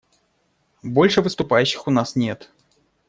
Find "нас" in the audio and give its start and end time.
1.91-2.15